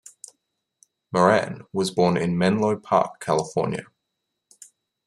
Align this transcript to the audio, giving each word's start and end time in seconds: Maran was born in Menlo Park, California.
Maran 1.11 1.61
was 1.71 1.91
born 1.91 2.17
in 2.17 2.35
Menlo 2.35 2.75
Park, 2.75 3.19
California. 3.19 3.83